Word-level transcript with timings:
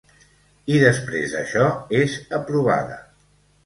I 0.75 0.79
després 0.85 1.35
d’això 1.37 1.69
és 2.03 2.19
aprovada. 2.43 3.03